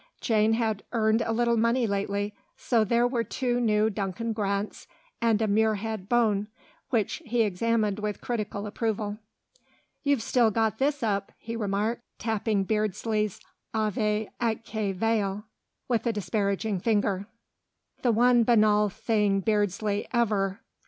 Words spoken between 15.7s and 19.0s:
with a disparaging finger. "The one banal